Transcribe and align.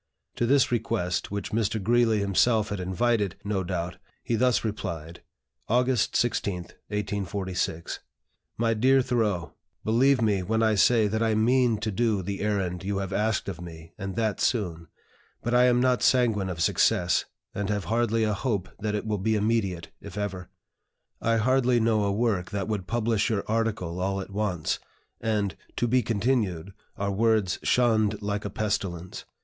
To 0.37 0.47
this 0.47 0.71
request, 0.71 1.29
which 1.29 1.51
Mr. 1.51 1.79
Greeley 1.79 2.21
himself 2.21 2.69
had 2.69 2.79
invited, 2.79 3.35
no 3.43 3.63
doubt, 3.63 3.97
he 4.23 4.33
thus 4.35 4.63
replied: 4.63 5.21
"August 5.67 6.15
16, 6.15 6.55
1846. 6.89 7.99
"MY 8.57 8.73
DEAR 8.73 9.03
THOREAU, 9.03 9.51
Believe 9.83 10.19
me 10.19 10.41
when 10.41 10.63
I 10.63 10.73
say 10.73 11.07
that 11.07 11.21
I 11.21 11.35
mean 11.35 11.77
to 11.81 11.91
do 11.91 12.23
the 12.23 12.39
errand 12.41 12.83
you 12.83 12.97
have 12.97 13.13
asked 13.13 13.47
of 13.47 13.61
me, 13.61 13.93
and 13.95 14.15
that 14.15 14.41
soon. 14.41 14.87
But 15.43 15.53
I 15.53 15.65
am 15.65 15.79
not 15.79 16.01
sanguine 16.01 16.49
of 16.49 16.61
success, 16.63 17.25
and 17.53 17.69
have 17.69 17.83
hardly 17.85 18.23
a 18.23 18.33
hope 18.33 18.69
that 18.79 18.95
it 18.95 19.05
will 19.05 19.19
be 19.19 19.35
immediate, 19.35 19.91
if 20.01 20.17
ever. 20.17 20.49
I 21.21 21.37
hardly 21.37 21.79
know 21.79 22.05
a 22.05 22.11
work 22.11 22.49
that 22.49 22.67
would 22.67 22.87
publish 22.87 23.29
your 23.29 23.43
article 23.47 23.99
all 23.99 24.19
at 24.19 24.31
once, 24.31 24.79
and 25.19 25.55
'to 25.75 25.87
be 25.87 26.01
continued' 26.01 26.73
are 26.97 27.11
words 27.11 27.59
shunned 27.61 28.19
like 28.23 28.43
a 28.45 28.49
pestilence. 28.49 29.25